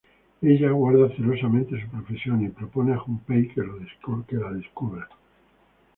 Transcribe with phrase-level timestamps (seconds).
[0.41, 5.07] Ella guarda celosamente su profesión y propone a Junpei que lo descubra.